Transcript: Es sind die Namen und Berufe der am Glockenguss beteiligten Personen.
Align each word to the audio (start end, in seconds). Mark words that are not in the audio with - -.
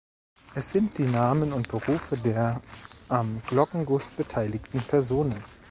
Es 0.55 0.71
sind 0.71 0.97
die 0.97 1.03
Namen 1.05 1.53
und 1.53 1.67
Berufe 1.69 2.17
der 2.17 2.59
am 3.07 3.39
Glockenguss 3.45 4.09
beteiligten 4.09 4.79
Personen. 4.81 5.43